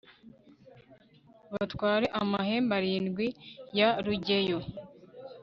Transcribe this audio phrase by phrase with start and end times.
[1.51, 3.27] batware amahembe arindwi
[3.77, 4.59] ya rugeyo